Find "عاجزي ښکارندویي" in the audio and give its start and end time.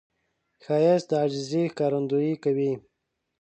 1.21-2.35